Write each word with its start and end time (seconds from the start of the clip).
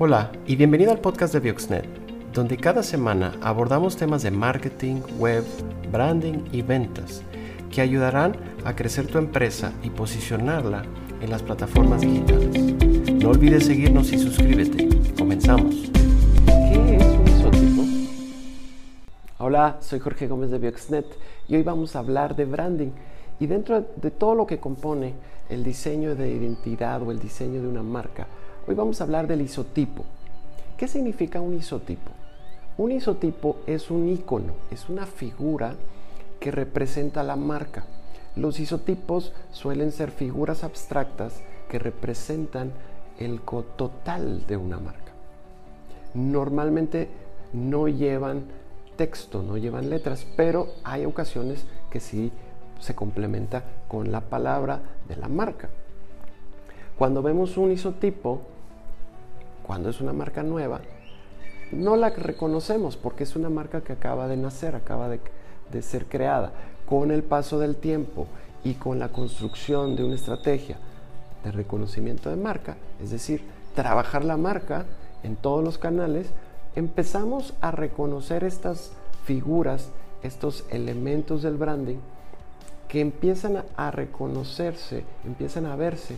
Hola 0.00 0.30
y 0.46 0.54
bienvenido 0.54 0.92
al 0.92 1.00
podcast 1.00 1.34
de 1.34 1.40
Bioxnet, 1.40 1.84
donde 2.32 2.56
cada 2.56 2.84
semana 2.84 3.34
abordamos 3.42 3.96
temas 3.96 4.22
de 4.22 4.30
marketing, 4.30 5.00
web, 5.18 5.42
branding 5.90 6.44
y 6.52 6.62
ventas 6.62 7.24
que 7.72 7.80
ayudarán 7.80 8.36
a 8.64 8.76
crecer 8.76 9.08
tu 9.08 9.18
empresa 9.18 9.72
y 9.82 9.90
posicionarla 9.90 10.84
en 11.20 11.30
las 11.30 11.42
plataformas 11.42 12.02
digitales. 12.02 12.62
No 13.14 13.30
olvides 13.30 13.66
seguirnos 13.66 14.12
y 14.12 14.20
suscríbete. 14.20 14.88
Comenzamos. 15.18 15.90
¿Qué 16.46 16.96
es 16.96 17.02
un 17.02 17.26
isotipo? 17.26 17.82
Hola, 19.38 19.78
soy 19.80 19.98
Jorge 19.98 20.28
Gómez 20.28 20.52
de 20.52 20.58
Bioxnet 20.58 21.06
y 21.48 21.56
hoy 21.56 21.64
vamos 21.64 21.96
a 21.96 21.98
hablar 21.98 22.36
de 22.36 22.44
branding 22.44 22.90
y 23.40 23.48
dentro 23.48 23.84
de 23.96 24.12
todo 24.12 24.36
lo 24.36 24.46
que 24.46 24.60
compone 24.60 25.14
el 25.48 25.64
diseño 25.64 26.14
de 26.14 26.30
identidad 26.30 27.02
o 27.02 27.10
el 27.10 27.18
diseño 27.18 27.60
de 27.60 27.66
una 27.66 27.82
marca 27.82 28.28
Hoy 28.68 28.74
vamos 28.74 29.00
a 29.00 29.04
hablar 29.04 29.26
del 29.26 29.40
isotipo. 29.40 30.04
¿Qué 30.76 30.88
significa 30.88 31.40
un 31.40 31.54
isotipo? 31.54 32.10
Un 32.76 32.92
isotipo 32.92 33.56
es 33.66 33.90
un 33.90 34.10
icono, 34.10 34.52
es 34.70 34.90
una 34.90 35.06
figura 35.06 35.74
que 36.38 36.50
representa 36.50 37.22
la 37.22 37.34
marca. 37.34 37.86
Los 38.36 38.60
isotipos 38.60 39.32
suelen 39.52 39.90
ser 39.90 40.10
figuras 40.10 40.64
abstractas 40.64 41.40
que 41.70 41.78
representan 41.78 42.72
el 43.18 43.40
total 43.40 44.46
de 44.46 44.58
una 44.58 44.78
marca. 44.78 45.12
Normalmente 46.12 47.08
no 47.54 47.88
llevan 47.88 48.42
texto, 48.96 49.42
no 49.42 49.56
llevan 49.56 49.88
letras, 49.88 50.26
pero 50.36 50.74
hay 50.84 51.06
ocasiones 51.06 51.64
que 51.88 52.00
sí 52.00 52.32
se 52.80 52.94
complementa 52.94 53.64
con 53.88 54.12
la 54.12 54.20
palabra 54.20 54.82
de 55.08 55.16
la 55.16 55.28
marca. 55.28 55.70
Cuando 56.98 57.22
vemos 57.22 57.56
un 57.56 57.72
isotipo, 57.72 58.42
cuando 59.68 59.90
es 59.90 60.00
una 60.00 60.14
marca 60.14 60.42
nueva, 60.42 60.80
no 61.72 61.94
la 61.96 62.08
reconocemos 62.08 62.96
porque 62.96 63.24
es 63.24 63.36
una 63.36 63.50
marca 63.50 63.82
que 63.82 63.92
acaba 63.92 64.26
de 64.26 64.38
nacer, 64.38 64.74
acaba 64.74 65.10
de, 65.10 65.82
ser 65.82 66.06
creada. 66.06 66.52
Con 66.88 67.10
el 67.10 67.22
paso 67.22 67.58
del 67.58 67.76
tiempo 67.76 68.26
y 68.64 68.74
con 68.74 68.98
la 68.98 69.10
construcción 69.10 69.94
de 69.94 70.04
una 70.04 70.14
estrategia 70.14 70.78
de 71.44 71.52
reconocimiento 71.52 72.30
de 72.30 72.36
marca, 72.36 72.78
es 72.98 73.10
decir, 73.10 73.44
trabajar 73.74 74.24
la 74.24 74.38
marca 74.38 74.86
en 75.22 75.36
todos 75.36 75.62
los 75.62 75.76
canales, 75.76 76.28
empezamos 76.74 77.52
a 77.60 77.70
reconocer 77.70 78.44
estas 78.44 78.92
figuras, 79.24 79.90
estos 80.22 80.64
elementos 80.70 81.42
del 81.42 81.58
branding 81.58 81.98
que 82.88 83.02
empiezan 83.02 83.64
a 83.76 83.90
reconocerse, 83.90 85.04
empiezan 85.26 85.66
a 85.66 85.76
verse 85.76 86.16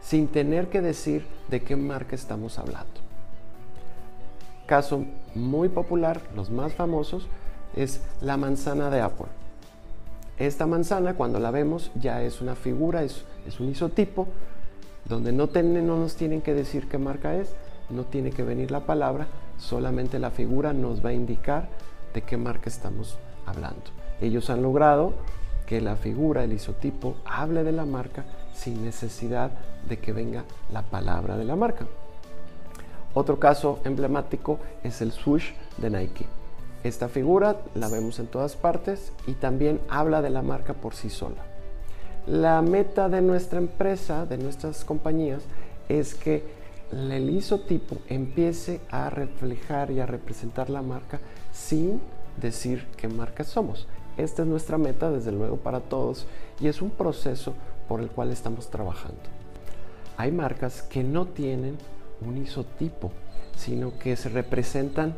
sin 0.00 0.28
tener 0.28 0.68
que 0.68 0.80
decir 0.80 1.26
de 1.48 1.62
qué 1.62 1.76
marca 1.76 2.14
estamos 2.14 2.58
hablando. 2.58 3.00
Caso 4.66 5.04
muy 5.34 5.68
popular, 5.68 6.20
los 6.34 6.50
más 6.50 6.74
famosos, 6.74 7.26
es 7.74 8.02
la 8.20 8.36
manzana 8.36 8.90
de 8.90 9.00
Apple. 9.00 9.26
Esta 10.38 10.66
manzana, 10.66 11.14
cuando 11.14 11.40
la 11.40 11.50
vemos, 11.50 11.90
ya 11.94 12.22
es 12.22 12.40
una 12.40 12.54
figura, 12.54 13.02
es, 13.02 13.24
un 13.58 13.70
isotipo, 13.70 14.28
donde 15.04 15.32
no, 15.32 15.46
no 15.46 15.96
nos 15.96 16.14
tienen 16.16 16.42
que 16.42 16.54
decir 16.54 16.88
qué 16.88 16.98
marca 16.98 17.34
es, 17.34 17.54
no 17.90 18.04
tiene 18.04 18.30
que 18.30 18.42
venir 18.42 18.70
la 18.70 18.80
palabra, 18.80 19.26
solamente 19.56 20.18
la 20.18 20.30
figura 20.30 20.72
nos 20.72 21.04
va 21.04 21.10
a 21.10 21.14
indicar 21.14 21.68
de 22.14 22.22
qué 22.22 22.36
marca 22.36 22.68
estamos 22.68 23.18
hablando. 23.46 23.82
Ellos 24.20 24.50
han 24.50 24.62
logrado 24.62 25.14
que 25.66 25.80
la 25.80 25.96
figura, 25.96 26.44
el 26.44 26.52
isotipo, 26.52 27.16
hable 27.24 27.64
de 27.64 27.72
la 27.72 27.84
marca 27.84 28.24
sin 28.58 28.84
necesidad 28.84 29.50
de 29.88 29.98
que 29.98 30.12
venga 30.12 30.44
la 30.72 30.82
palabra 30.82 31.36
de 31.36 31.44
la 31.44 31.56
marca. 31.56 31.86
Otro 33.14 33.38
caso 33.38 33.80
emblemático 33.84 34.58
es 34.82 35.00
el 35.00 35.12
swoosh 35.12 35.52
de 35.78 35.90
Nike. 35.90 36.26
Esta 36.84 37.08
figura 37.08 37.56
la 37.74 37.88
vemos 37.88 38.18
en 38.18 38.26
todas 38.26 38.56
partes 38.56 39.12
y 39.26 39.32
también 39.32 39.80
habla 39.88 40.22
de 40.22 40.30
la 40.30 40.42
marca 40.42 40.74
por 40.74 40.94
sí 40.94 41.10
sola. 41.10 41.42
La 42.26 42.60
meta 42.62 43.08
de 43.08 43.22
nuestra 43.22 43.58
empresa, 43.58 44.26
de 44.26 44.38
nuestras 44.38 44.84
compañías, 44.84 45.42
es 45.88 46.14
que 46.14 46.44
el 46.92 47.30
isotipo 47.30 47.96
empiece 48.08 48.80
a 48.90 49.10
reflejar 49.10 49.90
y 49.90 50.00
a 50.00 50.06
representar 50.06 50.70
la 50.70 50.82
marca 50.82 51.20
sin 51.52 52.00
decir 52.40 52.86
qué 52.96 53.08
marca 53.08 53.44
somos. 53.44 53.86
Esta 54.16 54.42
es 54.42 54.48
nuestra 54.48 54.78
meta, 54.78 55.10
desde 55.10 55.32
luego, 55.32 55.56
para 55.56 55.80
todos 55.80 56.26
y 56.60 56.68
es 56.68 56.82
un 56.82 56.90
proceso 56.90 57.54
por 57.88 58.00
el 58.00 58.08
cual 58.08 58.30
estamos 58.30 58.70
trabajando. 58.70 59.20
Hay 60.16 60.32
marcas 60.32 60.82
que 60.82 61.02
no 61.02 61.26
tienen 61.26 61.78
un 62.20 62.36
isotipo, 62.36 63.12
sino 63.56 63.98
que 63.98 64.16
se 64.16 64.28
representan 64.28 65.14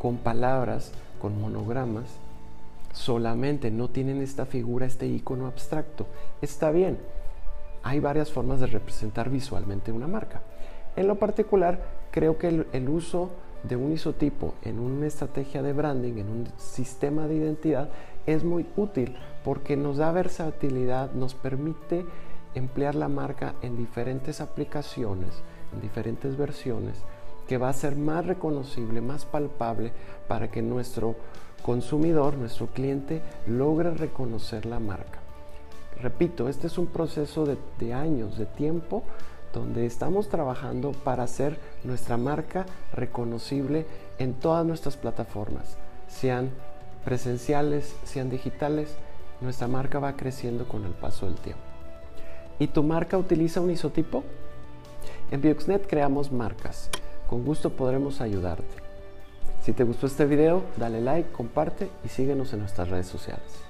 con 0.00 0.18
palabras, 0.18 0.92
con 1.20 1.40
monogramas, 1.40 2.06
solamente 2.92 3.70
no 3.70 3.88
tienen 3.88 4.20
esta 4.22 4.46
figura, 4.46 4.86
este 4.86 5.06
icono 5.06 5.46
abstracto. 5.46 6.06
Está 6.42 6.70
bien, 6.70 6.98
hay 7.82 8.00
varias 8.00 8.30
formas 8.30 8.60
de 8.60 8.66
representar 8.66 9.30
visualmente 9.30 9.92
una 9.92 10.06
marca. 10.06 10.42
En 10.96 11.06
lo 11.06 11.16
particular, 11.16 11.80
creo 12.10 12.36
que 12.38 12.48
el, 12.48 12.66
el, 12.72 12.88
uso 12.88 13.30
de 13.62 13.76
un 13.76 13.92
isotipo 13.92 14.54
en 14.62 14.78
una 14.78 15.06
estrategia 15.06 15.62
de 15.62 15.72
branding, 15.72 16.18
en 16.18 16.28
un 16.28 16.46
sistema 16.56 17.26
de 17.26 17.36
identidad, 17.36 17.88
es 18.26 18.44
muy 18.44 18.66
útil 18.76 19.16
porque 19.44 19.76
nos 19.76 19.96
da 19.96 20.12
versatilidad, 20.12 21.12
nos 21.12 21.34
permite 21.34 22.04
emplear 22.54 22.94
la 22.94 23.08
marca 23.08 23.54
en 23.62 23.76
diferentes 23.76 24.40
aplicaciones, 24.40 25.42
en 25.72 25.80
diferentes 25.80 26.36
versiones, 26.36 26.96
que 27.46 27.58
va 27.58 27.68
a 27.68 27.74
ser 27.74 27.96
más 27.96 28.26
reconocible, 28.26 29.00
más 29.00 29.24
palpable 29.24 29.92
para 30.28 30.50
que 30.50 30.62
nuestro 30.62 31.16
consumidor, 31.62 32.36
nuestro 32.36 32.68
cliente, 32.68 33.22
logre 33.46 33.90
reconocer 33.90 34.66
la 34.66 34.80
marca. 34.80 35.18
Repito, 36.00 36.48
este 36.48 36.68
es 36.68 36.78
un 36.78 36.86
proceso 36.86 37.44
de, 37.44 37.92
años, 37.92 38.38
de 38.38 38.46
tiempo, 38.46 39.02
donde 39.52 39.86
estamos 39.86 40.28
trabajando 40.28 40.92
para 40.92 41.24
hacer 41.24 41.58
nuestra 41.84 42.16
marca 42.16 42.66
reconocible 42.92 43.86
en 44.18 44.34
todas 44.34 44.64
nuestras 44.66 44.96
plataformas, 44.96 45.76
sean 46.08 46.50
presenciales, 47.04 47.96
sean 48.04 48.30
digitales, 48.30 48.94
nuestra 49.40 49.68
marca 49.68 49.98
va 49.98 50.16
creciendo 50.16 50.68
con 50.68 50.84
el 50.84 50.92
paso 50.92 51.26
del 51.26 51.36
tiempo. 51.36 51.62
¿Y 52.58 52.66
tu 52.66 52.82
marca 52.82 53.16
utiliza 53.16 53.60
un 53.60 53.70
isotipo? 53.70 54.22
En 55.30 55.40
Bioxnet 55.40 55.86
creamos 55.86 56.30
marcas. 56.30 56.90
Con 57.26 57.44
gusto 57.44 57.70
podremos 57.70 58.20
ayudarte. 58.20 58.64
Si 59.62 59.72
te 59.72 59.84
gustó 59.84 60.06
este 60.06 60.26
video, 60.26 60.62
dale 60.76 61.00
like, 61.00 61.30
comparte 61.32 61.90
y 62.04 62.08
síguenos 62.08 62.52
en 62.52 62.60
nuestras 62.60 62.88
redes 62.88 63.06
sociales. 63.06 63.69